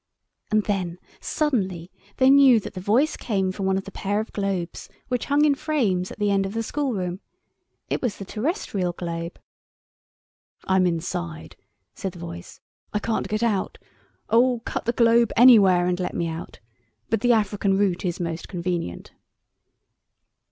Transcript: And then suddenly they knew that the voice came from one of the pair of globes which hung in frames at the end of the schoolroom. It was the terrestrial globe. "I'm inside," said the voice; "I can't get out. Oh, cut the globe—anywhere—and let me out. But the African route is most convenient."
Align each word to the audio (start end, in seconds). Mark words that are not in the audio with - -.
And 0.49 0.63
then 0.63 0.97
suddenly 1.19 1.91
they 2.17 2.31
knew 2.31 2.59
that 2.61 2.73
the 2.73 2.79
voice 2.81 3.15
came 3.15 3.51
from 3.51 3.67
one 3.67 3.77
of 3.77 3.83
the 3.83 3.91
pair 3.91 4.19
of 4.19 4.33
globes 4.33 4.89
which 5.09 5.25
hung 5.25 5.45
in 5.45 5.53
frames 5.53 6.09
at 6.11 6.17
the 6.17 6.31
end 6.31 6.47
of 6.47 6.55
the 6.55 6.63
schoolroom. 6.63 7.19
It 7.87 8.01
was 8.01 8.17
the 8.17 8.25
terrestrial 8.25 8.93
globe. 8.93 9.39
"I'm 10.65 10.87
inside," 10.87 11.55
said 11.93 12.13
the 12.13 12.17
voice; 12.17 12.59
"I 12.91 12.97
can't 12.97 13.27
get 13.27 13.43
out. 13.43 13.77
Oh, 14.27 14.63
cut 14.65 14.85
the 14.85 14.91
globe—anywhere—and 14.93 15.99
let 15.99 16.15
me 16.15 16.27
out. 16.27 16.61
But 17.11 17.21
the 17.21 17.33
African 17.33 17.77
route 17.77 18.03
is 18.03 18.19
most 18.19 18.47
convenient." 18.47 19.11